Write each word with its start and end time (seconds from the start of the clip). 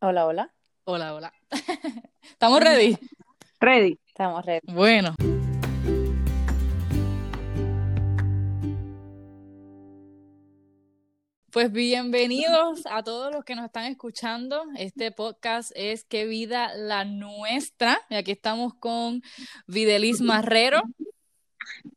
Hola, 0.00 0.26
hola. 0.26 0.54
Hola, 0.84 1.12
hola. 1.12 1.32
¿Estamos 2.22 2.60
ready? 2.60 2.96
Ready. 3.58 3.98
Estamos 4.06 4.46
ready. 4.46 4.72
Bueno. 4.72 5.16
Pues 11.50 11.72
bienvenidos 11.72 12.86
a 12.88 13.02
todos 13.02 13.34
los 13.34 13.44
que 13.44 13.56
nos 13.56 13.64
están 13.64 13.86
escuchando. 13.86 14.62
Este 14.76 15.10
podcast 15.10 15.72
es 15.74 16.04
Qué 16.04 16.26
vida 16.26 16.72
la 16.76 17.04
nuestra. 17.04 17.98
Y 18.08 18.14
aquí 18.14 18.30
estamos 18.30 18.74
con 18.74 19.22
Videlis 19.66 20.20
Marrero. 20.20 20.80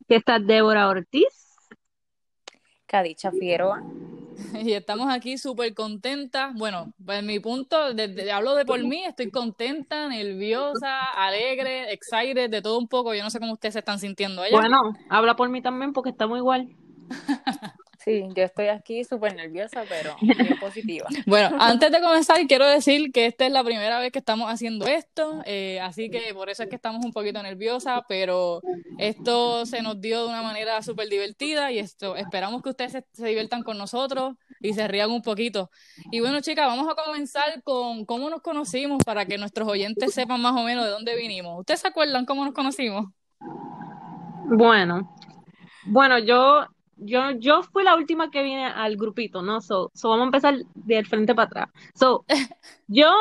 ¿Qué 0.07 0.15
está 0.15 0.39
Débora 0.39 0.89
Ortiz? 0.89 1.55
Cadicha 2.88 3.29
Figueroa. 3.29 3.83
Y 4.63 4.73
estamos 4.73 5.11
aquí 5.11 5.37
súper 5.37 5.73
contentas. 5.73 6.53
Bueno, 6.55 6.93
pues 7.03 7.23
mi 7.23 7.39
punto, 7.39 7.93
de, 7.93 8.31
hablo 8.31 8.55
de 8.55 8.65
por 8.65 8.83
mí, 8.83 9.03
estoy 9.03 9.31
contenta, 9.31 10.07
nerviosa, 10.07 10.99
alegre, 11.15 11.91
excited, 11.93 12.49
de 12.49 12.61
todo 12.61 12.77
un 12.77 12.87
poco. 12.87 13.13
Yo 13.13 13.23
no 13.23 13.29
sé 13.29 13.39
cómo 13.39 13.54
ustedes 13.54 13.73
se 13.73 13.79
están 13.79 13.99
sintiendo 13.99 14.41
allá. 14.41 14.55
Bueno, 14.55 14.77
habla 15.09 15.35
por 15.35 15.49
mí 15.49 15.61
también 15.61 15.93
porque 15.93 16.09
estamos 16.09 16.37
igual. 16.37 16.68
Sí, 18.04 18.23
yo 18.36 18.43
estoy 18.43 18.68
aquí 18.68 19.04
súper 19.04 19.36
nerviosa, 19.36 19.83
pero 19.87 20.15
muy 20.21 20.57
positiva. 20.60 21.07
Bueno, 21.28 21.55
antes 21.60 21.91
de 21.91 22.01
comenzar, 22.01 22.39
quiero 22.47 22.65
decir 22.65 23.11
que 23.11 23.27
esta 23.27 23.46
es 23.46 23.51
la 23.51 23.64
primera 23.64 24.00
vez 24.00 24.11
que 24.11 24.19
estamos 24.19 24.51
haciendo 24.51 24.87
esto, 24.87 25.41
eh, 25.46 25.79
así 25.82 26.10
que 26.10 26.33
por 26.33 26.50
eso 26.50 26.64
es 26.64 26.69
que 26.69 26.75
estamos 26.75 27.05
un 27.05 27.14
poquito 27.14 27.41
nerviosas, 27.43 28.01
pero 28.07 28.61
esto 28.97 29.65
se 29.65 29.83
nos 29.83 30.01
dio 30.01 30.24
de 30.24 30.29
una 30.29 30.41
manera 30.41 30.82
súper 30.82 31.10
divertida 31.10 31.71
y 31.71 31.77
esto 31.77 32.16
esperamos 32.16 32.64
que 32.64 32.69
ustedes 32.69 32.91
se, 32.91 33.05
se, 33.14 33.27
diviertan 33.27 33.61
con 33.61 33.77
nosotros 33.77 34.33
y 34.59 34.73
se 34.73 34.88
rían 34.88 35.11
un 35.11 35.22
poquito. 35.22 35.69
Y 36.11 36.22
bueno, 36.22 36.41
chicas, 36.41 36.66
vamos 36.66 36.88
a 36.89 36.95
comenzar 36.95 37.61
con 37.63 38.05
cómo 38.05 38.30
nos 38.31 38.41
conocimos 38.41 39.03
para 39.05 39.25
que 39.25 39.38
nuestros 39.38 39.67
oyentes 39.67 40.13
sepan 40.13 40.41
más 40.41 40.59
o 40.59 40.63
menos 40.63 40.86
de 40.86 40.91
dónde 40.91 41.16
vinimos. 41.16 41.59
¿Ustedes 41.59 41.81
se 41.81 41.88
acuerdan 41.88 42.25
cómo 42.25 42.44
nos 42.45 42.53
conocimos? 42.53 43.05
Bueno, 44.45 45.16
bueno, 45.85 46.19
yo 46.19 46.67
yo, 47.02 47.31
yo 47.31 47.63
fui 47.63 47.83
la 47.83 47.95
última 47.95 48.31
que 48.31 48.44
vine 48.44 48.66
al 48.66 48.95
grupito, 48.97 49.41
¿no? 49.41 49.61
So, 49.61 49.91
so 49.94 50.09
vamos 50.09 50.23
a 50.23 50.27
empezar 50.27 50.55
del 50.75 51.05
frente 51.07 51.35
para 51.35 51.47
atrás. 51.47 51.69
So, 51.95 52.25
yo 52.88 53.11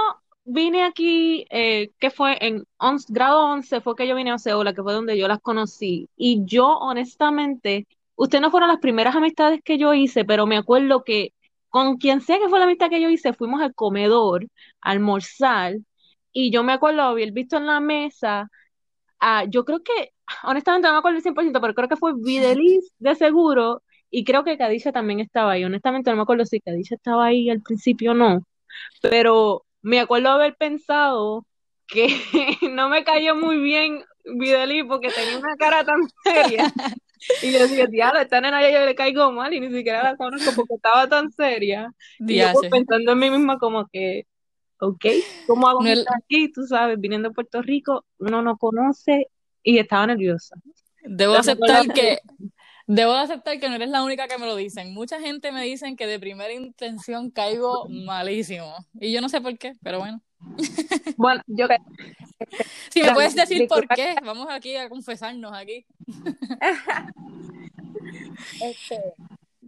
vine 0.45 0.85
aquí, 0.85 1.47
eh, 1.51 1.91
que 1.99 2.11
fue 2.11 2.37
en 2.41 2.65
grado 3.09 3.47
11, 3.47 3.81
fue 3.81 3.97
que 3.97 4.07
yo 4.07 4.15
vine 4.17 4.31
a 4.31 4.35
Oceola, 4.37 4.75
que 4.75 4.83
fue 4.83 4.93
donde 4.93 5.19
yo 5.19 5.29
las 5.29 5.41
conocí. 5.41 6.09
Y 6.17 6.45
yo, 6.45 6.69
honestamente, 6.79 7.87
ustedes 8.17 8.43
no 8.43 8.51
fueron 8.51 8.69
las 8.69 8.81
primeras 8.81 9.17
amistades 9.17 9.61
que 9.65 9.79
yo 9.79 9.95
hice, 9.95 10.25
pero 10.25 10.47
me 10.47 10.57
acuerdo 10.57 11.05
que 11.05 11.33
con 11.69 11.97
quien 11.99 12.21
sea 12.21 12.39
que 12.39 12.49
fue 12.49 12.59
la 12.59 12.67
amistad 12.67 12.91
que 12.91 13.01
yo 13.01 13.09
hice, 13.11 13.33
fuimos 13.33 13.63
al 13.63 13.75
comedor, 13.75 14.45
a 14.81 14.91
almorzar, 14.91 15.77
y 16.33 16.51
yo 16.53 16.63
me 16.65 16.73
acuerdo 16.73 17.03
haber 17.03 17.33
visto 17.33 17.57
en 17.57 17.67
la 17.67 17.81
mesa, 17.81 18.51
ah, 19.21 19.45
yo 19.49 19.65
creo 19.65 19.83
que 19.83 20.13
honestamente 20.43 20.89
no 20.89 20.95
me 20.95 20.99
acuerdo 20.99 21.19
el 21.19 21.23
100%, 21.23 21.61
pero 21.61 21.75
creo 21.75 21.89
que 21.89 21.97
fue 21.97 22.13
Videlis 22.17 22.93
de 22.99 23.15
seguro 23.15 23.83
y 24.11 24.25
creo 24.25 24.45
que 24.45 24.59
Cadicia 24.59 24.93
también 24.93 25.21
estaba 25.21 25.53
ahí. 25.53 25.65
Honestamente 25.65 26.11
no 26.11 26.17
me 26.17 26.23
acuerdo 26.23 26.45
si 26.45 26.61
Cadicia 26.61 26.97
estaba 26.97 27.27
ahí 27.27 27.51
al 27.51 27.63
principio 27.63 28.13
o 28.13 28.15
no, 28.15 28.45
pero 29.03 29.65
me 29.83 30.01
acuerdo 30.01 30.31
haber 30.31 30.57
pensado 30.57 31.47
que 31.87 32.09
no 32.71 32.89
me 32.89 33.05
cayó 33.05 33.35
muy 33.35 33.59
bien 33.59 34.05
Videlis 34.25 34.85
porque 34.87 35.11
tenía 35.11 35.39
una 35.39 35.57
cara 35.57 35.85
tan 35.85 36.01
seria. 36.25 36.73
Y 37.43 37.53
yo 37.53 37.59
decía, 37.59 37.87
diablo, 37.87 38.21
esta 38.21 38.41
nena 38.41 38.63
ya 38.63 38.71
yo 38.71 38.87
le 38.87 38.95
caigo 38.95 39.31
mal 39.31 39.53
y 39.53 39.61
ni 39.61 39.71
siquiera 39.71 40.03
la 40.03 40.17
conozco 40.17 40.53
porque 40.57 40.75
estaba 40.75 41.07
tan 41.07 41.31
seria. 41.31 41.93
Y 42.19 42.37
yo 42.37 42.47
pues, 42.53 42.71
pensando 42.71 43.13
en 43.13 43.19
mí 43.19 43.31
misma 43.31 43.59
como 43.59 43.87
que, 43.89 44.27
ok, 44.79 45.05
¿cómo 45.47 45.69
hago 45.69 45.83
no 45.83 45.91
aquí? 46.17 46.51
Tú 46.51 46.63
sabes, 46.67 46.99
viniendo 46.99 47.29
de 47.29 47.35
Puerto 47.35 47.61
Rico, 47.61 48.07
uno 48.19 48.43
no 48.43 48.57
conoce 48.57 49.29
y 49.63 49.79
estaba 49.79 50.07
nerviosa. 50.07 50.57
Debo 51.05 51.35
aceptar 51.35 51.87
que 51.89 52.19
debo 52.87 53.13
aceptar 53.13 53.61
que 53.61 53.69
no 53.69 53.77
eres 53.77 53.89
la 53.89 54.03
única 54.03 54.27
que 54.27 54.39
me 54.39 54.47
lo 54.47 54.57
dicen. 54.57 54.93
Mucha 54.93 55.21
gente 55.21 55.53
me 55.53 55.63
dicen 55.63 55.97
que 55.97 56.07
de 56.07 56.19
primera 56.19 56.53
intención 56.53 57.31
caigo 57.31 57.87
malísimo 57.89 58.75
y 58.95 59.13
yo 59.13 59.21
no 59.21 59.29
sé 59.29 59.41
por 59.41 59.57
qué, 59.59 59.75
pero 59.83 59.99
bueno. 59.99 60.21
Bueno, 61.17 61.43
yo 61.49 61.67
si 62.89 63.03
me 63.03 63.13
puedes 63.13 63.35
decir 63.35 63.69
por 63.69 63.87
qué, 63.89 64.15
vamos 64.25 64.49
aquí 64.51 64.75
a 64.77 64.89
confesarnos 64.89 65.53
aquí. 65.53 65.85
este, 68.63 68.99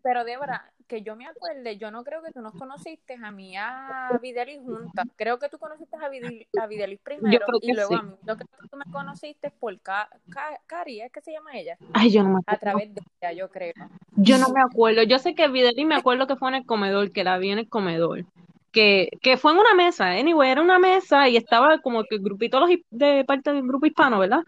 pero 0.02 0.24
Débora, 0.24 0.71
que 0.92 1.00
yo 1.00 1.16
me 1.16 1.26
acuerde, 1.26 1.78
yo 1.78 1.90
no 1.90 2.04
creo 2.04 2.22
que 2.22 2.32
tú 2.32 2.42
nos 2.42 2.52
conociste 2.52 3.14
a 3.14 3.30
mí 3.30 3.56
a 3.56 4.10
Videlis 4.20 4.58
juntas. 4.58 5.06
Creo 5.16 5.38
que 5.38 5.48
tú 5.48 5.56
conociste 5.56 5.96
a, 5.96 6.10
Videlis 6.10 7.00
primero 7.02 7.46
y 7.62 7.72
luego 7.72 7.96
a 7.96 8.02
mí. 8.02 8.12
Lo 8.26 8.36
que 8.36 8.44
tú 8.70 8.76
me 8.76 8.84
conociste 8.92 9.50
por 9.58 9.80
Cari, 9.80 11.00
¿es 11.00 11.10
que 11.10 11.22
se 11.22 11.32
llama 11.32 11.56
ella? 11.56 11.78
Ay, 11.94 12.10
yo 12.10 12.22
no 12.22 12.28
me 12.28 12.40
acuerdo. 12.40 12.56
A 12.56 12.58
través 12.58 12.94
de 12.94 13.00
ella, 13.22 13.32
yo 13.32 13.50
creo. 13.50 13.72
Yo 14.16 14.36
no 14.36 14.50
me 14.50 14.60
acuerdo. 14.60 15.02
Yo 15.02 15.18
sé 15.18 15.34
que 15.34 15.48
Videlis 15.48 15.86
me 15.86 15.94
acuerdo 15.94 16.26
que 16.26 16.36
fue 16.36 16.50
en 16.50 16.56
el 16.56 16.66
comedor, 16.66 17.10
que 17.10 17.24
la 17.24 17.38
vi 17.38 17.52
en 17.52 17.60
el 17.60 17.70
comedor. 17.70 18.26
Que, 18.70 19.08
que 19.22 19.38
fue 19.38 19.52
en 19.52 19.60
una 19.60 19.74
mesa, 19.74 20.10
anyway, 20.10 20.50
era 20.50 20.60
una 20.60 20.78
mesa 20.78 21.26
y 21.28 21.38
estaba 21.38 21.78
como 21.80 22.04
que 22.04 22.16
el 22.16 22.22
grupito 22.22 22.60
de 22.90 23.24
parte 23.24 23.52
del 23.52 23.62
grupo 23.62 23.86
hispano, 23.86 24.18
¿verdad? 24.18 24.44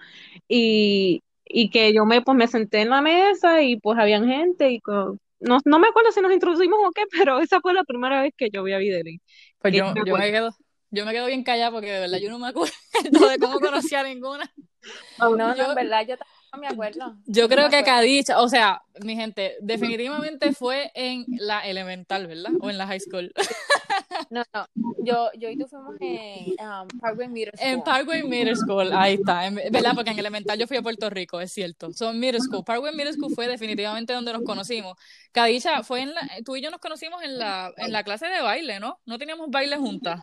Y, 0.47 1.22
y 1.47 1.71
que 1.71 1.94
yo 1.94 2.05
me 2.05 2.21
pues 2.21 2.37
me 2.37 2.49
senté 2.49 2.82
en 2.82 2.91
la 2.91 3.00
mesa 3.00 3.62
y 3.62 3.76
pues 3.76 3.99
habían 3.99 4.26
gente 4.26 4.71
y 4.71 4.81
no, 5.44 5.59
no 5.65 5.78
me 5.78 5.88
acuerdo 5.88 6.12
si 6.12 6.21
nos 6.21 6.32
introducimos 6.32 6.78
o 6.84 6.91
qué, 6.91 7.03
pero 7.10 7.38
esa 7.41 7.60
fue 7.60 7.75
la 7.75 7.84
primera 7.84 8.22
vez 8.22 8.32
que 8.37 8.50
yo 8.50 8.62
vi 8.62 8.72
a 8.72 8.78
Videli. 8.78 9.21
Pues 9.59 9.75
yo, 9.75 9.93
me 9.94 10.03
yo, 10.05 10.16
me 10.16 10.31
quedo, 10.31 10.50
yo 10.91 11.06
me 11.06 11.12
quedo 11.12 11.27
bien 11.27 11.44
callada 11.44 11.71
porque 11.71 11.91
de 11.91 12.00
verdad 12.00 12.19
yo 12.19 12.31
no 12.31 12.38
me 12.38 12.49
acuerdo 12.49 12.75
de 13.31 13.38
cómo 13.38 13.60
conocí 13.60 13.94
a 13.94 14.03
ninguna. 14.03 14.50
No, 15.19 15.37
no, 15.37 15.55
en 15.55 15.75
verdad 15.75 16.06
yo 16.06 16.16
no 16.54 16.60
me 16.60 16.69
acuerdo. 16.69 17.16
Yo 17.26 17.48
creo 17.48 17.69
que 17.69 17.82
Cadicha, 17.82 18.41
o 18.41 18.48
sea, 18.48 18.82
mi 19.00 19.16
gente, 19.16 19.56
definitivamente 19.60 20.53
fue 20.53 20.91
en 20.94 21.25
la 21.28 21.60
elemental, 21.60 22.26
¿verdad? 22.26 22.53
O 22.60 22.70
en 22.70 22.78
la 22.78 22.87
high 22.87 23.00
school. 23.00 23.32
No, 24.31 24.44
no, 24.54 24.66
yo, 25.04 25.31
yo 25.37 25.48
y 25.48 25.59
tú 25.59 25.66
fuimos 25.66 25.97
en 26.00 26.54
um, 26.60 26.88
Parkway 27.00 27.28
Middle 27.28 27.53
School. 27.56 27.69
En 27.69 27.82
Parkway 27.82 28.22
Middle 28.22 28.54
School, 28.54 28.93
ahí 28.93 29.14
está, 29.14 29.50
¿verdad? 29.70 29.93
Porque 29.94 30.10
en 30.10 30.19
elemental 30.19 30.56
yo 30.59 30.69
fui 30.69 30.76
a 30.76 30.82
Puerto 30.82 31.10
Rico, 31.10 31.41
es 31.41 31.53
cierto. 31.53 31.93
Son 31.93 32.19
Middle 32.19 32.41
School. 32.41 32.64
Parkway 32.64 32.94
Middle 32.94 33.12
School 33.12 33.34
fue 33.34 33.48
definitivamente 33.48 34.12
donde 34.12 34.32
nos 34.32 34.43
conocimos. 34.43 34.97
Cadicha, 35.32 35.82
fue 35.82 36.03
en 36.03 36.14
la, 36.14 36.28
tú 36.44 36.54
y 36.54 36.62
yo 36.62 36.70
nos 36.70 36.81
conocimos 36.81 37.22
en 37.25 37.38
la, 37.38 37.72
en 37.76 37.93
la 37.93 38.04
clase 38.04 38.26
de 38.26 38.41
baile, 38.41 38.78
¿no? 38.78 39.00
No 39.04 39.19
teníamos 39.19 39.50
baile 39.50 39.76
juntas. 39.76 40.22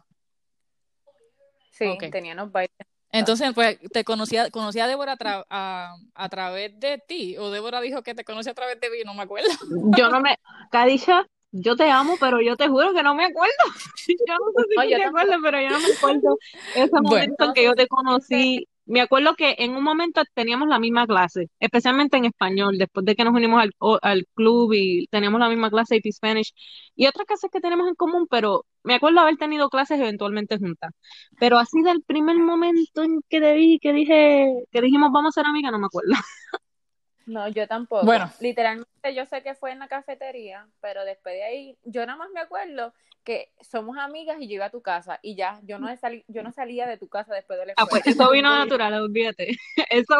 Sí, 1.72 1.98
teníamos 2.12 2.52
baile 2.52 2.74
entonces, 3.12 3.52
pues, 3.54 3.80
te 3.92 4.04
conocía, 4.04 4.50
conocía 4.52 4.86
a 4.86 4.88
Débora 4.88 5.18
a, 5.50 5.96
a, 6.16 6.30
través 6.30 6.80
de 6.80 6.98
ti, 6.98 7.38
o 7.38 7.50
Débora 7.52 7.82
dijo 7.82 8.04
que 8.04 8.16
te 8.16 8.24
conocía 8.24 8.54
a 8.54 8.56
través 8.56 8.80
de 8.80 8.90
mí, 8.90 8.98
no 9.06 9.14
me 9.14 9.24
acuerdo. 9.24 9.50
Yo 9.98 10.10
no 10.10 10.22
me, 10.22 10.38
Kadisha, 10.72 11.28
yo 11.54 11.76
te 11.76 11.90
amo, 11.90 12.16
pero 12.18 12.40
yo 12.40 12.56
te 12.56 12.70
juro 12.70 12.94
que 12.94 13.04
no 13.04 13.14
me 13.14 13.26
acuerdo. 13.26 13.54
Yo 14.08 14.36
no 14.38 14.52
sé 14.56 14.64
si 14.70 14.96
te 14.96 15.04
acuerdas, 15.04 15.38
pero 15.44 15.60
yo 15.60 15.70
no 15.70 15.80
me 15.80 15.94
acuerdo 15.94 16.38
ese 16.76 17.02
momento 17.02 17.44
en 17.44 17.54
que 17.54 17.64
yo 17.66 17.74
te 17.74 17.88
conocí 17.88 18.68
me 18.92 19.02
acuerdo 19.02 19.36
que 19.36 19.56
en 19.58 19.76
un 19.76 19.84
momento 19.84 20.22
teníamos 20.34 20.68
la 20.68 20.78
misma 20.78 21.08
clase, 21.08 21.50
especialmente 21.60 22.18
en 22.18 22.26
español, 22.26 22.78
después 22.78 23.06
de 23.06 23.16
que 23.16 23.24
nos 23.24 23.34
unimos 23.34 23.64
al, 23.64 23.72
al 24.02 24.26
club 24.36 24.74
y 24.74 25.08
teníamos 25.08 25.40
la 25.40 25.48
misma 25.48 25.70
clase 25.70 26.02
de 26.04 26.12
Spanish 26.12 26.54
y 26.96 27.08
otras 27.08 27.26
clases 27.26 27.50
que 27.52 27.62
tenemos 27.62 27.88
en 27.88 27.96
común, 27.96 28.28
pero 28.30 28.66
me 28.84 28.96
acuerdo 28.96 29.22
haber 29.22 29.38
tenido 29.38 29.70
clases 29.70 30.00
eventualmente 30.00 30.58
juntas. 30.58 30.92
Pero 31.40 31.58
así 31.58 31.82
del 31.84 32.04
primer 32.04 32.36
momento 32.38 33.04
en 33.04 33.22
que 33.30 33.40
te 33.40 33.54
vi, 33.54 33.80
que 33.80 33.94
dije, 33.94 34.64
que 34.72 34.82
dijimos 34.82 35.12
vamos 35.14 35.38
a 35.38 35.42
ser 35.42 35.50
amigas, 35.50 35.72
no 35.72 35.80
me 35.80 35.86
acuerdo. 35.86 36.12
No, 37.28 37.48
yo 37.48 37.68
tampoco. 37.68 38.06
Bueno. 38.06 38.30
Literalmente 38.42 39.16
yo 39.16 39.26
sé 39.26 39.42
que 39.42 39.56
fue 39.56 39.72
en 39.72 39.80
la 39.80 39.88
cafetería, 39.88 40.68
pero 40.82 41.06
después 41.06 41.36
de 41.36 41.44
ahí, 41.44 41.78
yo 41.84 42.06
nada 42.06 42.18
más 42.18 42.30
me 42.34 42.42
acuerdo 42.42 42.94
que 43.24 43.52
somos 43.62 43.98
amigas 43.98 44.38
y 44.40 44.48
yo 44.48 44.56
iba 44.56 44.66
a 44.66 44.72
tu 44.72 44.82
casa 44.82 45.20
y 45.22 45.36
ya, 45.36 45.60
yo 45.64 45.80
no, 45.80 45.96
salí, 45.98 46.24
yo 46.28 46.42
no 46.44 46.52
salía 46.52 46.88
de 46.88 46.98
tu 46.98 47.08
casa 47.08 47.34
después 47.34 47.60
de 47.60 47.68
la 47.68 47.74
Ah, 47.78 47.86
pues 47.90 48.06
eso 48.08 48.32
vino 48.32 48.50
natural, 48.58 48.94
olvídate. 48.94 49.58
Eso, 49.90 50.16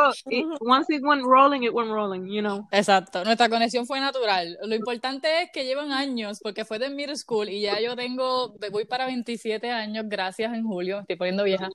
once 0.60 0.94
it 0.94 1.02
went 1.04 1.24
rolling, 1.24 1.64
it 1.64 1.74
went 1.74 1.90
rolling, 1.90 2.28
you 2.28 2.42
know. 2.42 2.68
Exacto, 2.72 3.24
nuestra 3.24 3.50
conexión 3.50 3.88
fue 3.88 4.00
natural. 4.00 4.58
Lo 4.64 4.76
importante 4.76 5.44
es 5.44 5.52
que 5.52 5.66
llevan 5.66 5.92
años, 5.92 6.40
porque 6.42 6.66
fue 6.66 6.78
de 6.78 6.90
middle 6.90 7.16
school 7.16 7.50
y 7.50 7.62
ya 7.62 7.80
yo 7.80 7.96
tengo, 7.96 8.56
voy 8.72 8.86
para 8.86 9.06
27 9.06 9.72
años, 9.72 10.06
gracias 10.08 10.54
en 10.54 10.64
julio, 10.64 11.00
estoy 11.00 11.16
poniendo 11.16 11.44
vieja, 11.44 11.70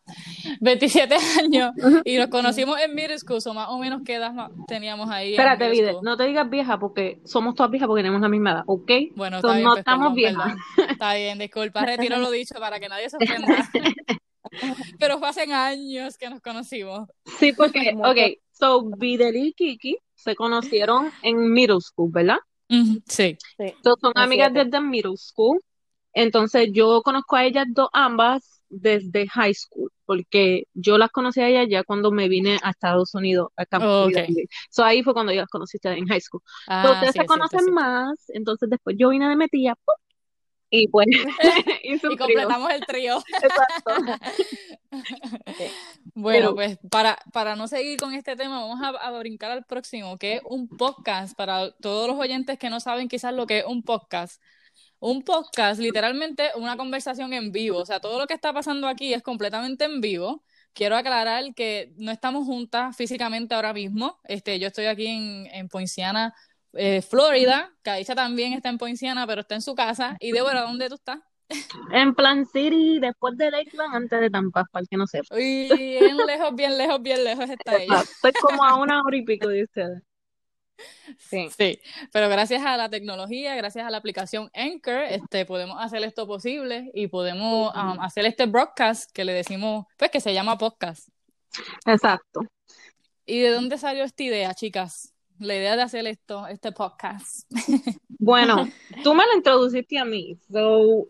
27 0.61 1.15
años 1.41 1.73
y 2.05 2.19
nos 2.19 2.29
conocimos 2.29 2.79
en 2.81 2.95
middle 2.95 3.19
school, 3.19 3.41
o 3.45 3.55
más 3.55 3.69
o 3.71 3.79
menos 3.79 4.03
qué 4.05 4.15
edad 4.15 4.51
teníamos 4.67 5.11
ahí. 5.11 5.33
Espérate, 5.33 5.71
Vide, 5.71 5.97
no 6.03 6.17
te 6.17 6.25
digas 6.25 6.49
vieja 6.49 6.79
porque 6.79 7.21
somos 7.25 7.55
todas 7.55 7.71
viejas 7.71 7.89
porque 7.89 8.03
tenemos 8.03 8.21
la 8.21 8.29
misma 8.29 8.53
edad, 8.53 8.63
¿ok? 8.67 8.91
Bueno, 9.15 9.41
no 9.41 9.43
pues, 9.43 9.79
estamos 9.79 10.15
viejas. 10.15 10.55
Está 10.89 11.16
bien, 11.17 11.39
disculpa, 11.39 11.85
retiro 11.87 12.19
lo 12.19 12.31
dicho 12.31 12.55
para 12.59 12.81
que 12.81 12.89
nadie 12.89 13.11
se 13.11 13.17
ofenda. 13.17 13.69
Pero 14.99 15.19
fue 15.19 15.29
hace 15.29 15.53
años 15.53 16.17
que 16.17 16.31
nos 16.31 16.41
conocimos. 16.41 17.09
Sí, 17.39 17.53
porque, 17.53 17.95
ok, 17.97 18.41
so 18.53 18.85
Videli 18.97 19.49
y 19.49 19.53
Kiki 19.53 19.99
se 20.15 20.35
conocieron 20.35 21.11
en 21.23 21.53
middle 21.53 21.81
school, 21.81 22.11
¿verdad? 22.13 22.39
sí. 23.07 23.37
son 23.83 24.13
amigas 24.15 24.53
desde 24.53 24.81
middle 24.81 25.17
school. 25.17 25.61
Entonces 26.13 26.71
yo 26.73 27.03
conozco 27.03 27.37
a 27.37 27.45
ellas 27.45 27.67
dos 27.69 27.89
ambas 27.93 28.63
desde 28.69 29.29
high 29.29 29.55
school, 29.55 29.91
porque 30.05 30.65
yo 30.75 30.99
las 30.99 31.11
conocí 31.11 31.41
a 31.41 31.49
ellas 31.49 31.67
ya 31.69 31.85
cuando 31.85 32.11
me 32.11 32.29
vine 32.29 32.59
a 32.63 32.71
Estados 32.71 33.15
Unidos, 33.15 33.49
a 33.57 33.67
Campo 33.67 34.09
So 34.71 34.85
ahí 34.85 35.03
fue 35.03 35.13
cuando 35.13 35.33
yo 35.33 35.41
las 35.41 35.51
conociste 35.51 35.91
en 35.91 36.07
high 36.07 36.21
school. 36.21 36.43
Ah, 36.67 36.91
ustedes 36.93 37.13
se 37.13 37.27
conocen 37.27 37.73
más, 37.73 38.15
entonces 38.29 38.69
después 38.71 38.97
yo 38.99 39.11
vine 39.11 39.29
de 39.29 39.37
metilla, 39.37 39.75
y 40.71 40.89
pues 40.89 41.07
y 41.83 41.99
completamos 42.17 42.73
el 42.73 42.87
trío. 42.87 43.23
Exacto. 43.43 44.19
Bueno, 46.15 46.55
pues 46.55 46.79
para, 46.91 47.19
para 47.31 47.57
no 47.57 47.69
seguir 47.69 47.99
con 47.99 48.15
este 48.15 48.35
tema, 48.37 48.61
vamos 48.61 48.81
a, 48.83 48.89
a, 48.89 49.19
brincar 49.19 49.51
al 49.51 49.65
próximo, 49.65 50.17
que 50.17 50.37
es 50.37 50.41
un 50.47 50.69
podcast. 50.69 51.37
Para 51.37 51.73
todos 51.73 52.09
los 52.09 52.19
oyentes 52.19 52.59
que 52.59 52.71
no 52.71 52.81
saben 52.81 53.09
quizás 53.09 53.35
lo 53.35 53.47
que 53.47 53.59
es 53.59 53.65
un 53.67 53.83
podcast, 53.83 54.41
un 54.99 55.23
podcast, 55.23 55.79
literalmente 55.79 56.51
una 56.57 56.79
conversación 56.79 57.35
en 57.35 57.53
vivo. 57.53 57.81
O 57.81 57.85
sea, 57.85 58.01
todo 58.01 58.19
lo 58.19 58.27
que 58.27 58.33
está 58.33 58.55
pasando 58.55 58.89
aquí 58.89 59.13
es 59.13 59.23
completamente 59.23 59.85
en 59.85 60.01
vivo. 60.01 60.43
Quiero 60.73 60.97
aclarar 60.97 61.55
que 61.55 61.93
no 61.99 62.11
estamos 62.11 62.47
juntas 62.47 62.97
físicamente 62.97 63.55
ahora 63.55 63.75
mismo. 63.75 64.19
Este, 64.25 64.59
yo 64.59 64.69
estoy 64.69 64.87
aquí 64.87 65.07
en, 65.09 65.47
en 65.53 65.69
Poinciana, 65.69 66.35
eh, 66.77 67.03
Florida. 67.03 67.73
Cadicha 67.83 68.15
también 68.15 68.53
está 68.53 68.69
en 68.69 68.79
Poinciana, 68.79 69.27
pero 69.27 69.43
está 69.43 69.55
en 69.55 69.63
su 69.63 69.75
casa. 69.75 70.17
Y 70.21 70.33
Débora, 70.33 70.61
¿dónde 70.63 70.89
tú 70.89 70.95
estás? 70.95 71.19
En 71.93 72.15
Plan 72.15 72.45
City, 72.47 72.99
después 72.99 73.37
de 73.37 73.51
Lakeland, 73.51 73.95
antes 73.95 74.21
de 74.21 74.31
Tampa, 74.31 74.65
para 74.71 74.83
el 74.83 74.89
que 74.89 74.97
no 74.97 75.07
sepa. 75.07 75.35
Uy, 75.35 75.69
bien 75.69 76.17
lejos, 76.27 76.55
bien 76.55 76.77
lejos, 76.77 77.01
bien 77.03 77.25
lejos 77.25 77.49
está 77.49 77.77
ella. 77.77 78.01
Estoy 78.01 78.33
como 78.33 78.65
a 78.65 78.77
una 78.77 79.01
hora 79.03 79.17
y 79.17 79.25
pico 79.25 79.49
de 79.49 79.65
ustedes. 79.65 80.03
Sí. 81.19 81.49
sí, 81.57 81.81
pero 82.13 82.29
gracias 82.29 82.63
a 82.63 82.77
la 82.77 82.91
tecnología, 82.91 83.55
gracias 83.55 83.87
a 83.87 83.91
la 83.91 83.97
aplicación 83.97 84.51
Anchor, 84.53 85.05
este, 85.05 85.47
podemos 85.47 85.79
hacer 85.81 86.03
esto 86.03 86.27
posible 86.27 86.91
y 86.93 87.07
podemos 87.07 87.75
um, 87.75 87.99
hacer 88.01 88.27
este 88.27 88.45
broadcast 88.45 89.11
que 89.13 89.25
le 89.25 89.33
decimos, 89.33 89.87
pues 89.97 90.11
que 90.11 90.21
se 90.21 90.35
llama 90.35 90.59
podcast. 90.59 91.09
Exacto. 91.87 92.43
¿Y 93.25 93.41
de 93.41 93.51
dónde 93.53 93.79
salió 93.79 94.05
esta 94.05 94.23
idea, 94.23 94.53
chicas? 94.53 95.16
La 95.39 95.55
idea 95.55 95.77
de 95.77 95.83
hacer 95.83 96.07
esto, 96.07 96.47
este 96.47 96.73
podcast. 96.73 97.51
Bueno, 98.19 98.69
tú 99.05 99.15
me 99.15 99.27
la 99.27 99.37
introduciste 99.37 99.99
a 99.99 100.05
mí. 100.05 100.39
So, 100.51 101.09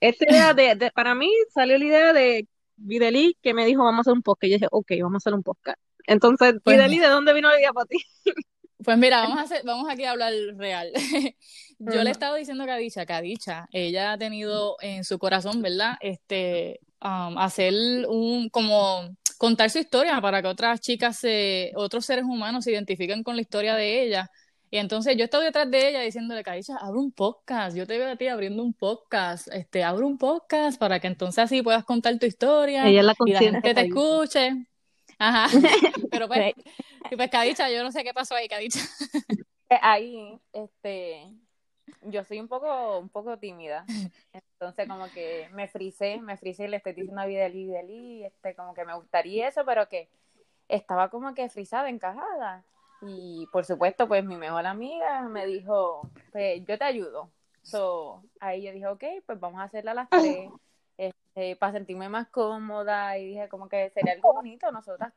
esta 0.00 0.24
idea 0.28 0.54
de, 0.54 0.90
para 0.92 1.14
mí 1.14 1.30
salió 1.54 1.78
la 1.78 1.84
idea 1.84 2.12
de 2.12 2.48
Videli 2.76 3.36
que 3.40 3.54
me 3.54 3.64
dijo 3.64 3.84
vamos 3.84 3.98
a 3.98 4.00
hacer 4.02 4.12
un 4.14 4.22
podcast. 4.22 4.44
Y 4.44 4.50
yo 4.50 4.54
dije, 4.56 4.68
ok, 4.70 4.92
vamos 5.02 5.14
a 5.14 5.18
hacer 5.18 5.34
un 5.34 5.42
podcast. 5.42 5.78
Entonces, 6.06 6.54
pues, 6.62 6.76
Videli, 6.76 6.98
¿de 6.98 7.08
dónde 7.08 7.32
vino 7.32 7.48
la 7.48 7.58
idea 7.58 7.72
para 7.72 7.86
ti? 7.86 7.98
Pues 8.84 8.98
mira, 8.98 9.22
vamos 9.22 9.38
a 9.38 9.42
hacer, 9.42 9.62
vamos 9.64 9.90
aquí 9.90 10.04
a 10.04 10.10
hablar 10.10 10.32
real. 10.58 10.92
Yo 11.78 12.04
le 12.04 12.10
he 12.10 12.12
estado 12.12 12.36
diciendo 12.36 12.64
a 12.64 12.66
Cadicha, 12.66 13.06
Cadicha, 13.06 13.66
ella 13.72 14.12
ha 14.12 14.18
tenido 14.18 14.76
en 14.80 15.02
su 15.02 15.18
corazón, 15.18 15.62
¿verdad? 15.62 15.96
Este, 16.00 16.78
um, 17.02 17.38
hacer 17.38 17.72
un, 18.06 18.50
como 18.50 19.16
contar 19.38 19.70
su 19.70 19.78
historia 19.78 20.20
para 20.20 20.42
que 20.42 20.48
otras 20.48 20.80
chicas, 20.80 21.18
se, 21.18 21.72
otros 21.76 22.06
seres 22.06 22.24
humanos 22.24 22.64
se 22.64 22.72
identifiquen 22.72 23.22
con 23.22 23.36
la 23.36 23.42
historia 23.42 23.74
de 23.74 24.02
ella. 24.02 24.30
Y 24.70 24.78
entonces 24.78 25.16
yo 25.16 25.24
estoy 25.24 25.44
detrás 25.44 25.70
de 25.70 25.88
ella 25.88 26.00
diciéndole, 26.00 26.42
Cadicha, 26.42 26.76
abre 26.76 26.98
un 26.98 27.12
podcast, 27.12 27.76
yo 27.76 27.86
te 27.86 27.98
veo 27.98 28.10
a 28.10 28.16
ti 28.16 28.26
abriendo 28.26 28.62
un 28.62 28.74
podcast, 28.74 29.48
este, 29.52 29.84
abre 29.84 30.04
un 30.04 30.18
podcast 30.18 30.78
para 30.78 30.98
que 30.98 31.06
entonces 31.06 31.38
así 31.38 31.62
puedas 31.62 31.84
contar 31.84 32.18
tu 32.18 32.26
historia 32.26 32.86
ella 32.88 33.02
la 33.02 33.14
y 33.24 33.32
la 33.32 33.38
gente 33.38 33.74
te 33.74 33.80
escuche. 33.80 34.66
Ajá. 35.18 35.46
Pero 36.10 36.26
pues, 36.26 36.54
pues 37.16 37.30
Cadicha, 37.30 37.70
yo 37.70 37.82
no 37.84 37.92
sé 37.92 38.02
qué 38.02 38.12
pasó 38.12 38.34
ahí, 38.34 38.48
Cadicha. 38.48 38.80
Eh, 39.68 39.78
ahí, 39.82 40.38
este, 40.52 41.26
yo 42.02 42.24
soy 42.24 42.40
un 42.40 42.48
poco, 42.48 42.98
un 42.98 43.08
poco 43.08 43.38
tímida. 43.38 43.84
Entonces 44.32 44.88
como 44.88 45.06
que 45.10 45.48
me 45.52 45.68
frisé, 45.68 46.20
me 46.20 46.36
frisé 46.36 46.64
y 46.64 46.68
le 46.68 46.78
estoy 46.78 46.92
diciendo 46.92 47.20
a 47.20 47.26
Videli, 47.26 47.66
Videli, 47.66 48.24
este, 48.24 48.54
como 48.54 48.74
que 48.74 48.84
me 48.84 48.94
gustaría 48.94 49.48
eso, 49.48 49.64
pero 49.64 49.88
que 49.88 50.08
estaba 50.68 51.10
como 51.10 51.34
que 51.34 51.48
frisada, 51.48 51.88
encajada. 51.88 52.64
Y 53.02 53.46
por 53.52 53.64
supuesto, 53.64 54.08
pues 54.08 54.24
mi 54.24 54.36
mejor 54.36 54.66
amiga 54.66 55.22
me 55.22 55.46
dijo, 55.46 56.08
pues 56.32 56.64
yo 56.64 56.78
te 56.78 56.84
ayudo. 56.84 57.30
So, 57.62 58.22
ahí 58.40 58.62
yo 58.62 58.72
dije, 58.72 58.86
ok, 58.86 59.04
pues 59.26 59.38
vamos 59.40 59.60
a 59.60 59.64
hacerla 59.64 59.90
a 59.90 59.94
las 59.94 60.08
tres. 60.10 60.48
Eh, 61.38 61.54
para 61.56 61.72
sentirme 61.72 62.08
más 62.08 62.28
cómoda 62.28 63.18
y 63.18 63.26
dije 63.26 63.46
como 63.50 63.68
que 63.68 63.90
sería 63.90 64.14
algo 64.14 64.32
bonito 64.32 64.72
nosotras. 64.72 65.12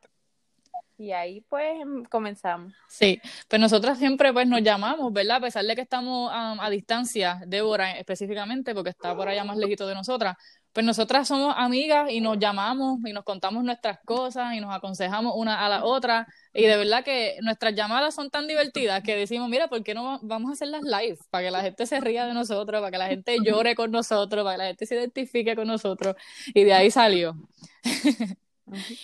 Y 1.00 1.12
ahí 1.12 1.40
pues 1.48 1.80
em, 1.80 2.04
comenzamos. 2.04 2.74
Sí, 2.86 3.18
pues 3.48 3.58
nosotras 3.58 3.98
siempre 3.98 4.34
pues 4.34 4.46
nos 4.46 4.62
llamamos, 4.62 5.10
¿verdad? 5.14 5.38
A 5.38 5.40
pesar 5.40 5.64
de 5.64 5.74
que 5.74 5.80
estamos 5.80 6.30
a 6.30 6.68
distancia, 6.68 7.40
Débora 7.46 7.92
específicamente, 7.92 8.74
porque 8.74 8.90
está 8.90 9.16
por 9.16 9.26
allá 9.26 9.42
más 9.42 9.56
lejito 9.56 9.86
de 9.86 9.94
nosotras, 9.94 10.36
pues 10.74 10.84
nosotras 10.84 11.26
somos 11.26 11.54
amigas 11.56 12.10
y 12.10 12.20
nos 12.20 12.38
llamamos 12.38 12.98
y 13.06 13.14
nos 13.14 13.24
contamos 13.24 13.64
nuestras 13.64 13.98
cosas 14.04 14.54
y 14.54 14.60
nos 14.60 14.74
aconsejamos 14.74 15.32
una 15.36 15.64
a 15.64 15.70
la 15.70 15.84
otra. 15.84 16.26
Y 16.52 16.64
de 16.66 16.76
verdad 16.76 17.02
que 17.02 17.38
nuestras 17.40 17.74
llamadas 17.74 18.14
son 18.14 18.28
tan 18.28 18.46
divertidas 18.46 19.02
que 19.02 19.16
decimos, 19.16 19.48
mira, 19.48 19.68
¿por 19.68 19.82
qué 19.82 19.94
no 19.94 20.20
vamos 20.22 20.50
a 20.50 20.52
hacer 20.52 20.68
las 20.68 20.82
live? 20.82 21.16
Para 21.30 21.44
que 21.44 21.50
la 21.50 21.62
gente 21.62 21.86
se 21.86 21.98
ría 22.00 22.26
de 22.26 22.34
nosotros, 22.34 22.78
para 22.78 22.90
que 22.90 22.98
la 22.98 23.08
gente 23.08 23.38
llore 23.42 23.74
con 23.74 23.90
nosotros, 23.90 24.44
para 24.44 24.56
que 24.56 24.58
la 24.58 24.68
gente 24.68 24.84
se 24.84 24.96
identifique 24.96 25.56
con 25.56 25.66
nosotros. 25.66 26.14
Y 26.54 26.62
de 26.64 26.74
ahí 26.74 26.90
salió 26.90 27.34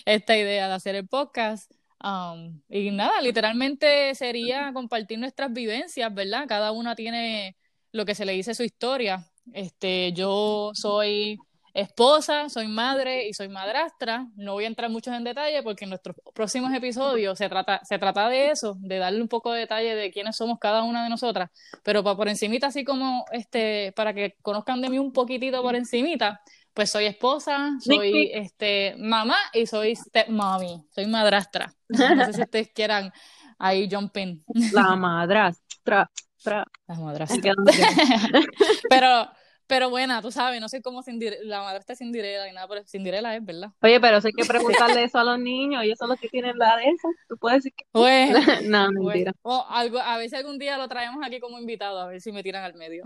esta 0.05 0.37
idea 0.37 0.69
de 0.69 0.75
hacer 0.75 0.95
el 0.95 1.07
podcast. 1.07 1.71
Um, 2.03 2.61
y 2.69 2.91
nada, 2.91 3.21
literalmente 3.21 4.15
sería 4.15 4.73
compartir 4.73 5.19
nuestras 5.19 5.53
vivencias, 5.53 6.13
¿verdad? 6.13 6.47
Cada 6.47 6.73
una 6.73 6.95
tiene 6.95 7.57
lo 7.93 8.05
que 8.05 8.15
se 8.15 8.25
le 8.25 8.33
dice 8.33 8.55
su 8.55 8.63
historia. 8.63 9.25
Este, 9.53 10.13
yo 10.13 10.73
soy 10.75 11.39
esposa, 11.77 12.49
soy 12.49 12.69
madre 12.69 13.29
y 13.29 13.35
soy 13.35 13.49
madrastra. 13.49 14.27
No 14.37 14.55
voy 14.55 14.65
a 14.65 14.67
entrar 14.67 14.91
mucho 14.91 15.13
en 15.13 15.25
detalle 15.25 15.63
porque 15.63 15.85
en 15.85 15.91
nuestros 15.91 16.17
próximos 16.35 16.73
episodios 16.73 17.39
se 17.39 17.49
trata, 17.49 17.81
se 17.85 17.99
trata 17.99 18.29
de 18.29 18.51
eso, 18.51 18.77
de 18.81 18.99
darle 18.99 19.21
un 19.21 19.29
poco 19.29 19.53
de 19.53 19.61
detalle 19.61 19.95
de 19.95 20.11
quiénes 20.11 20.37
somos 20.37 20.59
cada 20.59 20.83
una 20.83 21.05
de 21.05 21.11
nosotras. 21.11 21.51
Pero 21.83 22.03
para 22.03 22.17
por 22.17 22.29
encimita, 22.29 22.69
así 22.69 22.85
como 22.85 23.25
este, 23.33 23.93
para 23.93 24.15
que 24.15 24.37
conozcan 24.43 24.81
de 24.81 24.89
mí 24.89 24.99
un 24.99 25.13
poquitito 25.13 25.63
por 25.63 25.77
encimita, 25.77 26.41
pues 26.77 26.91
soy 26.91 27.07
esposa, 27.07 27.71
soy 27.81 28.31
este 28.35 28.97
mamá 28.99 29.39
y 29.55 29.65
soy 29.67 29.97
stepmommy, 29.97 30.85
soy 30.95 31.07
madrastra. 31.07 31.73
No 31.89 32.27
sé 32.27 32.35
si 32.35 32.43
ustedes 32.43 32.69
quieran 32.75 33.11
ahí 33.59 33.89
jump 33.91 34.15
in. 34.19 34.45
La 34.73 34.95
madrastra. 34.95 36.11
La 36.45 36.95
madrastra. 36.95 37.55
Pero 38.91 39.31
pero 39.69 39.91
buena, 39.91 40.23
tú 40.23 40.31
sabes, 40.31 40.61
no 40.61 40.69
soy 40.69 40.81
como 40.81 41.03
la 41.43 41.61
madre 41.63 41.81
está 41.81 41.97
Cinderella 41.97 42.49
y 42.49 42.53
nada, 42.53 42.69
pero 42.69 42.85
Cinderella 42.87 43.35
es, 43.35 43.45
¿verdad? 43.45 43.71
Oye, 43.83 43.99
pero 43.99 44.21
si 44.21 44.29
hay 44.29 44.33
que 44.33 44.45
preguntarle 44.45 45.03
eso 45.03 45.19
a 45.19 45.25
los 45.25 45.41
niños, 45.41 45.83
ellos 45.83 45.99
son 45.99 46.09
los 46.09 46.21
que 46.21 46.29
tienen 46.29 46.57
la 46.57 46.77
de 46.77 46.85
eso. 46.85 47.09
Tú 47.29 47.37
puedes 47.37 47.65
decir 47.65 47.73
que. 47.77 47.85
Bueno, 47.93 48.39
no, 48.63 48.93
mentira. 48.93 49.33
O 49.43 49.67
algo, 49.69 49.99
a 49.99 50.19
ver 50.19 50.31
si 50.31 50.37
algún 50.37 50.59
día 50.59 50.79
lo 50.79 50.87
traemos 50.87 51.25
aquí 51.27 51.41
como 51.41 51.59
invitado, 51.59 51.99
a 51.99 52.07
ver 52.07 52.21
si 52.21 52.31
me 52.31 52.45
tiran 52.45 52.63
al 52.63 52.75
medio. 52.75 53.03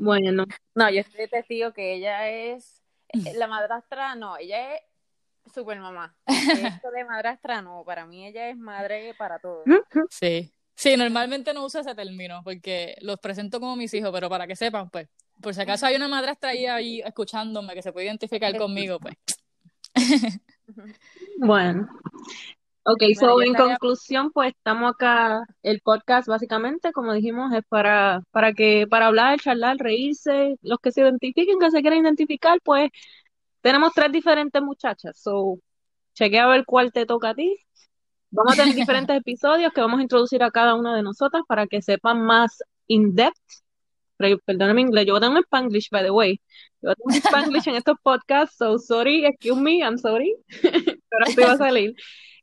Bueno. 0.00 0.46
No, 0.74 0.90
yo 0.90 1.00
estoy 1.00 1.28
testigo 1.28 1.72
que 1.72 1.94
ella 1.94 2.28
es. 2.30 2.82
Eh, 3.08 3.34
la 3.34 3.46
madrastra, 3.46 4.14
no, 4.14 4.36
ella 4.36 4.74
es 4.74 4.82
super 5.52 5.78
mamá. 5.78 6.16
Esto 6.26 6.90
de 6.90 7.04
madrastra, 7.04 7.62
no, 7.62 7.82
para 7.84 8.06
mí 8.06 8.26
ella 8.26 8.48
es 8.48 8.56
madre 8.56 9.14
para 9.18 9.38
todos. 9.38 9.64
Sí. 10.10 10.52
Sí, 10.74 10.96
normalmente 10.96 11.52
no 11.52 11.66
uso 11.66 11.80
ese 11.80 11.94
término 11.94 12.40
porque 12.42 12.96
los 13.02 13.20
presento 13.20 13.60
como 13.60 13.76
mis 13.76 13.92
hijos, 13.92 14.10
pero 14.12 14.30
para 14.30 14.46
que 14.46 14.56
sepan, 14.56 14.88
pues, 14.88 15.08
por 15.42 15.54
si 15.54 15.60
acaso 15.60 15.84
hay 15.84 15.96
una 15.96 16.08
madrastra 16.08 16.50
ahí, 16.50 16.64
ahí 16.64 17.00
escuchándome 17.02 17.74
que 17.74 17.82
se 17.82 17.92
puede 17.92 18.06
identificar 18.06 18.56
conmigo, 18.56 18.98
pues. 18.98 19.14
bueno. 21.36 21.86
Ok, 22.84 23.02
so 23.18 23.42
en 23.42 23.54
conclusión, 23.54 24.30
pues 24.32 24.54
estamos 24.54 24.92
acá, 24.92 25.44
el 25.62 25.80
podcast 25.80 26.28
básicamente, 26.28 26.92
como 26.92 27.12
dijimos, 27.12 27.52
es 27.52 27.62
para, 27.68 28.22
para 28.30 28.52
que, 28.54 28.86
para 28.88 29.06
hablar, 29.06 29.38
charlar, 29.38 29.76
reírse, 29.76 30.56
los 30.62 30.78
que 30.78 30.90
se 30.90 31.02
identifiquen, 31.02 31.58
que 31.58 31.70
se 31.70 31.80
quieran 31.82 32.00
identificar, 32.00 32.58
pues 32.64 32.90
tenemos 33.60 33.92
tres 33.92 34.10
diferentes 34.12 34.62
muchachas, 34.62 35.20
so 35.20 35.58
chequea 36.14 36.44
a 36.44 36.48
ver 36.48 36.64
cuál 36.64 36.90
te 36.92 37.06
toca 37.06 37.30
a 37.30 37.34
ti 37.34 37.54
Vamos 38.30 38.52
a 38.54 38.56
tener 38.56 38.74
diferentes 38.88 39.16
episodios 39.16 39.72
que 39.72 39.80
vamos 39.80 39.98
a 39.98 40.02
introducir 40.02 40.42
a 40.42 40.50
cada 40.50 40.74
una 40.74 40.96
de 40.96 41.02
nosotras 41.02 41.42
para 41.46 41.66
que 41.66 41.82
sepan 41.82 42.22
más 42.22 42.62
in-depth. 42.86 43.36
Perdóname 44.44 44.82
inglés, 44.82 45.06
yo 45.06 45.18
tengo 45.18 45.36
un 45.36 45.42
Spanglish, 45.42 45.88
by 45.90 46.02
the 46.02 46.10
way. 46.10 46.40
Yo 46.82 46.94
tengo 46.94 47.06
un 47.06 47.14
Spanglish 47.14 47.68
en 47.68 47.74
estos 47.82 47.96
podcasts, 48.02 48.56
so 48.56 48.78
sorry, 48.78 49.24
excuse 49.24 49.60
me, 49.60 49.78
I'm 49.78 49.98
sorry. 49.98 50.34
pero 50.62 51.24
así 51.26 51.40
va 51.40 51.52
a 51.52 51.56
salir. 51.56 51.94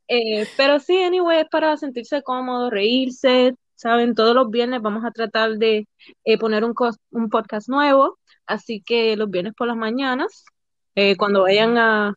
Eh, 0.07 0.47
pero 0.55 0.79
sí, 0.79 1.01
anyway, 1.03 1.39
es 1.41 1.49
para 1.49 1.75
sentirse 1.77 2.21
cómodo, 2.23 2.69
reírse, 2.69 3.53
¿saben? 3.75 4.15
Todos 4.15 4.35
los 4.35 4.49
viernes 4.49 4.81
vamos 4.81 5.03
a 5.05 5.11
tratar 5.11 5.57
de 5.57 5.87
eh, 6.23 6.37
poner 6.37 6.63
un, 6.63 6.73
un 7.11 7.29
podcast 7.29 7.67
nuevo, 7.69 8.17
así 8.45 8.81
que 8.81 9.17
los 9.17 9.29
viernes 9.29 9.53
por 9.55 9.67
las 9.67 9.75
mañanas, 9.77 10.45
eh, 10.95 11.17
cuando 11.17 11.41
vayan 11.43 11.77
a, 11.77 12.13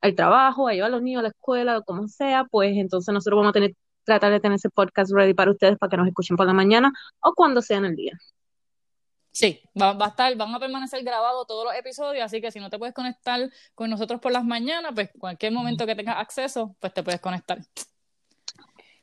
al 0.00 0.14
trabajo, 0.14 0.68
a 0.68 0.74
llevar 0.74 0.88
a 0.90 0.92
los 0.94 1.02
niños 1.02 1.20
a 1.20 1.22
la 1.24 1.28
escuela, 1.30 1.78
o 1.78 1.82
como 1.84 2.06
sea, 2.08 2.44
pues 2.50 2.76
entonces 2.76 3.12
nosotros 3.12 3.38
vamos 3.38 3.50
a 3.50 3.54
tener, 3.54 3.74
tratar 4.04 4.32
de 4.32 4.40
tener 4.40 4.56
ese 4.56 4.70
podcast 4.70 5.12
ready 5.12 5.34
para 5.34 5.50
ustedes 5.52 5.78
para 5.78 5.90
que 5.90 5.96
nos 5.96 6.08
escuchen 6.08 6.36
por 6.36 6.46
la 6.46 6.52
mañana 6.54 6.92
o 7.20 7.34
cuando 7.34 7.60
sea 7.62 7.78
en 7.78 7.86
el 7.86 7.96
día. 7.96 8.12
Sí, 9.32 9.62
va, 9.80 9.94
va, 9.94 10.06
a 10.06 10.08
estar, 10.10 10.36
van 10.36 10.54
a 10.54 10.60
permanecer 10.60 11.02
grabados 11.02 11.46
todos 11.46 11.64
los 11.64 11.74
episodios, 11.74 12.24
así 12.24 12.42
que 12.42 12.50
si 12.50 12.60
no 12.60 12.68
te 12.68 12.78
puedes 12.78 12.94
conectar 12.94 13.40
con 13.74 13.88
nosotros 13.88 14.20
por 14.20 14.30
las 14.30 14.44
mañanas, 14.44 14.92
pues 14.94 15.10
cualquier 15.18 15.52
momento 15.52 15.86
que 15.86 15.94
tengas 15.94 16.18
acceso, 16.18 16.76
pues 16.78 16.92
te 16.92 17.02
puedes 17.02 17.20
conectar. 17.20 17.58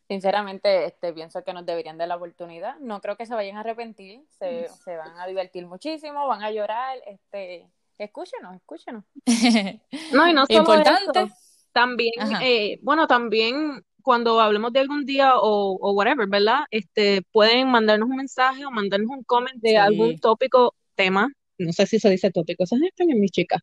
Sinceramente, 0.07 0.86
este, 0.86 1.13
pienso 1.13 1.43
que 1.43 1.53
nos 1.53 1.65
deberían 1.65 1.98
dar 1.98 2.07
la 2.07 2.15
oportunidad. 2.15 2.77
No 2.79 3.01
creo 3.01 3.17
que 3.17 3.25
se 3.25 3.33
vayan 3.33 3.57
a 3.57 3.62
arrepentir, 3.62 4.21
se, 4.29 4.67
se 4.83 4.95
van 4.98 5.19
a 5.19 5.25
divertir 5.25 5.65
muchísimo, 5.65 6.27
van 6.27 6.43
a 6.43 6.51
llorar, 6.51 7.00
este, 7.07 7.67
escúchenos, 7.98 8.55
escúchenos. 8.55 9.03
no, 10.13 10.27
y 10.27 10.33
no 10.33 10.45
solo 10.45 10.59
Importante. 10.59 11.21
Eso, 11.21 11.36
también, 11.71 12.13
eh, 12.41 12.79
bueno, 12.81 13.07
también 13.07 13.86
cuando 14.01 14.39
hablemos 14.39 14.73
de 14.73 14.79
algún 14.79 15.05
día 15.05 15.37
o, 15.37 15.77
o, 15.79 15.91
whatever, 15.93 16.27
¿verdad? 16.27 16.61
Este, 16.71 17.21
pueden 17.31 17.69
mandarnos 17.69 18.09
un 18.09 18.17
mensaje 18.17 18.65
o 18.65 18.71
mandarnos 18.71 19.09
un 19.11 19.23
comment 19.23 19.61
de 19.61 19.77
algún 19.77 20.17
tópico, 20.19 20.75
tema. 20.95 21.29
No 21.59 21.73
sé 21.73 21.85
si 21.85 21.99
se 21.99 22.09
dice 22.09 22.31
tópico, 22.31 22.63
eso 22.63 22.75
es 22.75 22.81
español, 22.83 23.19
mis 23.19 23.31
chicas. 23.31 23.61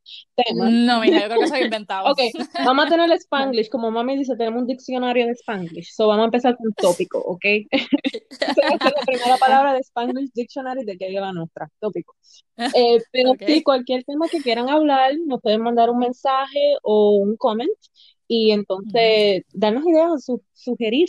No, 0.55 1.01
mira, 1.01 1.23
yo 1.23 1.27
creo 1.27 1.41
que 1.41 1.49
se 1.49 1.57
ha 1.57 1.61
inventado. 1.65 2.11
ok, 2.11 2.21
vamos 2.65 2.87
a 2.87 2.89
tener 2.89 3.11
el 3.11 3.17
Spanglish. 3.19 3.69
Como 3.69 3.91
mami 3.91 4.17
dice, 4.17 4.37
tenemos 4.37 4.63
un 4.63 4.67
diccionario 4.67 5.27
de 5.27 5.33
Spanglish. 5.33 5.93
So 5.93 6.07
vamos 6.07 6.23
a 6.23 6.27
empezar 6.27 6.57
con 6.57 6.73
tópico, 6.75 7.19
¿ok? 7.19 7.45
Esa 8.31 8.53
es 8.53 8.85
la 8.85 9.03
primera 9.07 9.37
palabra 9.39 9.75
de 9.75 9.81
Spanglish 9.81 10.31
Dictionary 10.35 10.85
de 10.85 10.97
que 10.97 11.11
la 11.11 11.33
nuestra, 11.33 11.69
tópico. 11.81 12.15
Eh, 12.57 13.03
pero 13.13 13.33
si 13.39 13.63
cualquier 13.63 14.05
tema 14.05 14.29
que 14.29 14.41
quieran 14.41 14.69
hablar, 14.69 15.13
nos 15.27 15.41
pueden 15.41 15.63
mandar 15.63 15.91
un 15.91 15.99
mensaje 15.99 16.77
o 16.83 17.17
un 17.17 17.37
comment 17.37 17.71
y 18.29 18.51
entonces 18.51 19.45
darnos 19.53 19.87
ideas, 19.87 20.25
su, 20.25 20.43
sugerir 20.53 21.09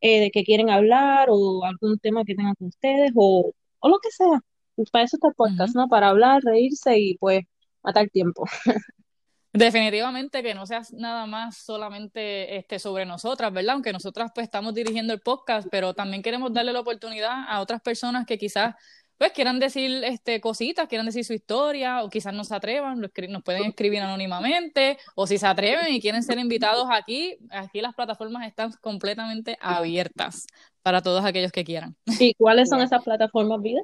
eh, 0.00 0.20
de 0.20 0.30
qué 0.30 0.44
quieren 0.44 0.70
hablar 0.70 1.28
o 1.30 1.64
algún 1.64 1.98
tema 1.98 2.24
que 2.24 2.34
tengan 2.34 2.54
con 2.54 2.68
ustedes 2.68 3.12
o, 3.14 3.52
o 3.80 3.88
lo 3.88 3.98
que 4.00 4.10
sea. 4.10 4.40
Para 4.92 5.04
eso 5.04 5.16
está 5.16 5.28
el 5.28 5.34
podcast, 5.34 5.74
¿no? 5.74 5.88
Para 5.88 6.08
hablar, 6.08 6.42
reírse 6.42 6.98
y 6.98 7.16
pues 7.18 7.44
matar 7.82 8.08
tiempo. 8.08 8.44
Definitivamente 9.52 10.42
que 10.42 10.54
no 10.54 10.66
sea 10.66 10.82
nada 10.92 11.26
más 11.26 11.56
solamente 11.56 12.58
este, 12.58 12.78
sobre 12.78 13.06
nosotras, 13.06 13.52
¿verdad? 13.52 13.74
Aunque 13.74 13.92
nosotras 13.92 14.30
pues 14.34 14.44
estamos 14.44 14.74
dirigiendo 14.74 15.12
el 15.14 15.20
podcast, 15.20 15.68
pero 15.70 15.94
también 15.94 16.22
queremos 16.22 16.52
darle 16.52 16.72
la 16.72 16.80
oportunidad 16.80 17.44
a 17.48 17.60
otras 17.60 17.80
personas 17.80 18.26
que 18.26 18.38
quizás 18.38 18.74
pues 19.18 19.32
quieran 19.32 19.58
decir 19.58 20.04
este, 20.04 20.40
cositas, 20.40 20.86
quieran 20.86 21.06
decir 21.06 21.24
su 21.24 21.32
historia, 21.32 22.04
o 22.04 22.08
quizás 22.08 22.32
no 22.32 22.44
se 22.44 22.54
atrevan, 22.54 23.00
nos 23.00 23.42
pueden 23.42 23.64
escribir 23.64 24.00
anónimamente, 24.00 24.96
o 25.16 25.26
si 25.26 25.38
se 25.38 25.46
atreven 25.46 25.92
y 25.92 26.00
quieren 26.00 26.22
ser 26.22 26.38
invitados 26.38 26.86
aquí, 26.90 27.36
aquí 27.50 27.80
las 27.80 27.94
plataformas 27.94 28.46
están 28.46 28.70
completamente 28.80 29.58
abiertas 29.60 30.46
para 30.82 31.02
todos 31.02 31.24
aquellos 31.24 31.50
que 31.50 31.64
quieran. 31.64 31.96
¿Y 32.20 32.34
cuáles 32.34 32.68
son 32.68 32.80
esas 32.80 33.02
plataformas, 33.02 33.60
Vida? 33.60 33.80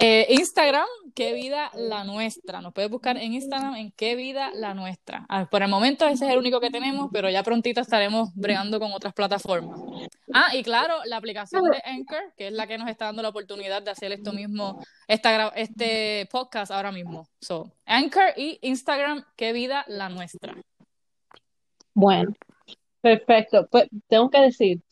Eh, 0.00 0.26
Instagram, 0.30 0.86
qué 1.14 1.32
vida 1.32 1.70
la 1.74 2.04
nuestra. 2.04 2.60
Nos 2.60 2.72
puedes 2.72 2.90
buscar 2.90 3.16
en 3.16 3.32
Instagram 3.32 3.74
en 3.76 3.92
qué 3.92 4.16
vida 4.16 4.50
la 4.54 4.74
nuestra. 4.74 5.26
Ah, 5.28 5.48
por 5.50 5.62
el 5.62 5.68
momento 5.68 6.06
ese 6.06 6.26
es 6.26 6.32
el 6.32 6.38
único 6.38 6.60
que 6.60 6.70
tenemos, 6.70 7.08
pero 7.12 7.30
ya 7.30 7.42
prontito 7.42 7.80
estaremos 7.80 8.30
bregando 8.34 8.80
con 8.80 8.92
otras 8.92 9.14
plataformas. 9.14 9.80
Ah, 10.32 10.54
y 10.54 10.62
claro, 10.62 10.94
la 11.04 11.16
aplicación 11.16 11.64
de 11.64 11.80
Anchor, 11.84 12.32
que 12.36 12.48
es 12.48 12.52
la 12.52 12.66
que 12.66 12.78
nos 12.78 12.88
está 12.88 13.06
dando 13.06 13.22
la 13.22 13.28
oportunidad 13.28 13.82
de 13.82 13.90
hacer 13.90 14.12
esto 14.12 14.32
mismo, 14.32 14.82
este 15.06 16.28
podcast 16.30 16.70
ahora 16.70 16.92
mismo. 16.92 17.28
So, 17.40 17.72
Anchor 17.86 18.32
y 18.36 18.58
Instagram, 18.62 19.24
qué 19.36 19.52
vida 19.52 19.84
la 19.88 20.08
nuestra. 20.08 20.54
Bueno, 21.94 22.32
perfecto. 23.00 23.66
Pues 23.70 23.88
tengo 24.06 24.30
que 24.30 24.40
decir, 24.40 24.82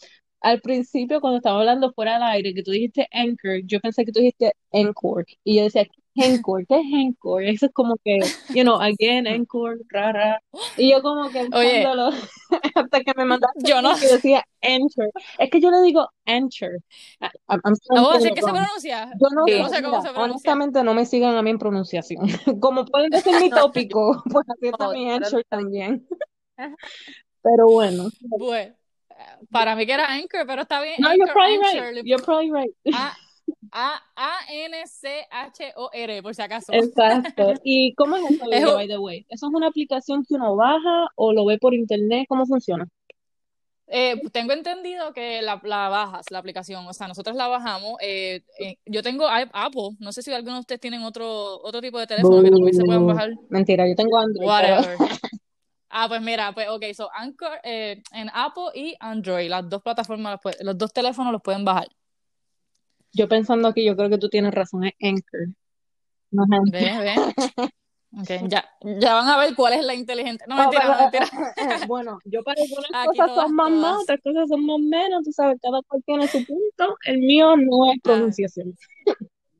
al 0.46 0.60
principio, 0.60 1.20
cuando 1.20 1.38
estaba 1.38 1.58
hablando 1.58 1.92
fuera 1.92 2.14
del 2.14 2.22
aire, 2.22 2.54
que 2.54 2.62
tú 2.62 2.70
dijiste 2.70 3.08
Anchor, 3.10 3.62
yo 3.64 3.80
pensé 3.80 4.04
que 4.04 4.12
tú 4.12 4.20
dijiste 4.20 4.52
Encore. 4.70 5.26
Y 5.42 5.56
yo 5.56 5.64
decía, 5.64 5.84
Encore, 6.14 6.64
¿qué 6.68 6.76
es 6.76 6.86
Encore? 6.92 7.50
Eso 7.50 7.66
es 7.66 7.72
como 7.72 7.96
que, 8.04 8.20
you 8.54 8.62
know, 8.62 8.80
again, 8.80 9.26
Encore, 9.26 9.80
rara. 9.88 10.40
Y 10.76 10.92
yo 10.92 11.02
como 11.02 11.28
que 11.30 11.48
Oye, 11.52 11.84
hasta 12.76 13.00
que 13.00 13.12
me 13.16 13.24
mandaste 13.24 13.68
yo 13.68 13.82
no. 13.82 13.96
que 13.96 14.06
decía 14.06 14.46
Enter. 14.60 15.10
Es 15.36 15.50
que 15.50 15.60
yo 15.60 15.72
le 15.72 15.82
digo 15.82 16.08
Enter. 16.26 16.78
No, 17.90 18.12
así 18.12 18.30
que 18.30 18.42
se 18.42 18.48
pronuncia. 18.48 19.10
Yo 19.20 19.28
no, 19.34 19.68
sé 19.68 19.82
cómo 19.82 20.00
se 20.00 20.10
pronuncia. 20.10 20.22
Honestamente, 20.22 20.84
no 20.84 20.94
me 20.94 21.06
sigan 21.06 21.36
a 21.36 21.42
mí 21.42 21.50
en 21.50 21.58
pronunciación. 21.58 22.24
como 22.60 22.84
pueden 22.84 23.10
decir 23.10 23.32
mi 23.40 23.50
tópico, 23.50 24.22
pues 24.30 24.46
así 24.48 24.68
está 24.68 24.90
mi 24.90 25.10
Enter 25.10 25.44
también. 25.48 26.06
Pero 27.42 27.66
bueno. 27.66 28.10
Bueno. 28.38 28.76
Para 29.50 29.76
mí 29.76 29.86
que 29.86 29.92
era 29.92 30.12
Anchor, 30.12 30.46
pero 30.46 30.62
está 30.62 30.80
bien. 30.80 30.96
No, 30.98 31.14
you're 31.14 31.32
probably 31.32 31.58
right. 31.58 32.04
You're 32.04 32.24
probably 32.24 32.50
right. 32.50 32.74
A-N-C-H-O-R, 33.72 35.22
por 36.22 36.34
si 36.34 36.42
acaso. 36.42 36.72
Exacto. 36.72 37.54
¿Y 37.62 37.94
cómo 37.94 38.16
es 38.16 38.24
eso, 38.30 38.44
by 38.74 38.88
the 38.88 38.98
way? 38.98 39.24
¿Eso 39.28 39.46
es 39.46 39.54
una 39.54 39.68
aplicación 39.68 40.24
que 40.24 40.34
uno 40.34 40.56
baja 40.56 41.08
o 41.14 41.32
lo 41.32 41.44
ve 41.44 41.58
por 41.58 41.74
internet? 41.74 42.26
¿Cómo 42.28 42.46
funciona? 42.46 42.88
Eh, 43.88 44.20
tengo 44.32 44.52
entendido 44.52 45.12
que 45.12 45.42
la, 45.42 45.60
la, 45.62 45.88
bajas, 45.88 46.26
la 46.30 46.38
aplicación, 46.38 46.84
o 46.86 46.92
sea, 46.92 47.06
nosotros 47.06 47.36
la 47.36 47.46
bajamos. 47.46 47.94
Eh, 48.00 48.42
eh, 48.58 48.78
yo 48.84 49.02
tengo 49.02 49.28
Apple, 49.28 49.90
no 50.00 50.10
sé 50.10 50.22
si 50.22 50.32
algunos 50.32 50.56
de 50.56 50.60
ustedes 50.60 50.80
tienen 50.80 51.04
otro, 51.04 51.60
otro 51.62 51.80
tipo 51.80 51.98
de 52.00 52.08
teléfono 52.08 52.42
que 52.42 52.50
también 52.50 52.74
se 52.74 52.82
puedan 52.82 53.06
bajar. 53.06 53.30
Mentira, 53.48 53.86
yo 53.88 53.94
tengo 53.94 54.18
Android. 54.18 54.48
Ah, 55.88 56.06
pues 56.08 56.20
mira, 56.20 56.52
pues 56.52 56.68
ok, 56.68 56.84
so 56.94 57.08
Anchor 57.12 57.60
eh, 57.62 58.02
en 58.12 58.28
Apple 58.32 58.70
y 58.74 58.96
Android, 59.00 59.48
las 59.48 59.68
dos 59.68 59.82
plataformas, 59.82 60.40
los 60.60 60.76
dos 60.76 60.92
teléfonos 60.92 61.32
los 61.32 61.42
pueden 61.42 61.64
bajar. 61.64 61.88
Yo 63.12 63.28
pensando 63.28 63.68
aquí, 63.68 63.84
yo 63.84 63.96
creo 63.96 64.10
que 64.10 64.18
tú 64.18 64.28
tienes 64.28 64.52
razón, 64.52 64.84
es 64.84 64.94
Anchor. 65.00 65.48
No 66.30 66.44
es 66.44 66.72
Ve, 66.72 66.98
ve. 66.98 67.70
Okay, 68.18 68.40
ya, 68.48 68.64
ya 68.80 69.14
van 69.14 69.28
a 69.28 69.36
ver 69.36 69.54
cuál 69.54 69.74
es 69.74 69.84
la 69.84 69.94
inteligente. 69.94 70.44
No, 70.48 70.56
mentira, 70.56 70.88
no, 70.88 70.98
mentira. 70.98 71.26
Bueno, 71.88 72.18
yo 72.24 72.42
para 72.42 72.62
algunas 72.62 72.90
cosas 73.06 73.34
son 73.34 73.54
más 73.54 73.70
más, 73.72 74.02
otras 74.02 74.20
cosas 74.22 74.48
son 74.48 74.64
más 74.64 74.78
menos, 74.78 75.22
tú 75.22 75.32
sabes, 75.32 75.58
cada 75.60 75.82
cual 75.82 76.02
tiene 76.06 76.26
su 76.26 76.38
punto. 76.44 76.96
El 77.04 77.18
mío 77.18 77.56
no 77.56 77.90
es 77.92 77.98
ah. 77.98 78.00
pronunciación. 78.02 78.74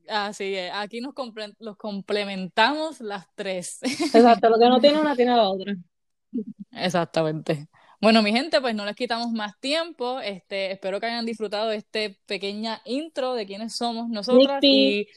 Así 0.09 0.55
es, 0.55 0.71
aquí 0.73 1.01
nos 1.01 1.15
los 1.59 1.77
complementamos 1.77 3.01
las 3.01 3.27
tres. 3.35 3.79
Exacto, 3.83 4.49
lo 4.49 4.59
que 4.59 4.69
no 4.69 4.81
tiene 4.81 5.01
una 5.01 5.17
tiene 5.17 5.37
la 5.37 5.49
otra. 5.51 5.75
Exactamente. 6.73 7.69
Bueno, 8.01 8.23
mi 8.23 8.33
gente, 8.33 8.61
pues 8.61 8.75
no 8.75 8.85
les 8.85 8.95
quitamos 8.95 9.33
más 9.33 9.59
tiempo. 9.59 10.21
Este, 10.21 10.73
espero 10.73 11.01
que 11.01 11.07
hayan 11.07 11.25
disfrutado 11.25 11.71
de 11.71 11.77
este 11.77 12.19
pequeña 12.27 12.83
intro 12.85 13.35
de 13.35 13.47
quiénes 13.47 13.75
somos 13.75 14.09
nosotras 14.09 14.63
y 14.63 15.09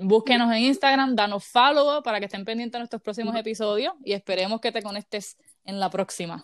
búsquenos 0.00 0.50
en 0.52 0.58
Instagram, 0.58 1.14
danos 1.14 1.44
follow 1.44 2.02
para 2.02 2.18
que 2.18 2.26
estén 2.26 2.44
pendientes 2.44 2.72
de 2.72 2.78
nuestros 2.80 3.02
próximos 3.02 3.36
episodios 3.36 3.94
y 4.04 4.12
esperemos 4.12 4.60
que 4.60 4.72
te 4.72 4.82
conectes 4.82 5.36
en 5.64 5.80
la 5.80 5.90
próxima. 5.90 6.42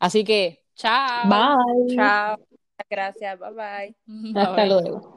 Así 0.00 0.24
que, 0.24 0.64
chao. 0.74 1.28
Bye. 1.28 1.96
Chao. 1.96 2.38
Gracias. 2.90 3.38
Bye 3.38 3.52
bye. 3.52 3.96
Hasta 4.40 4.66
luego. 4.66 5.14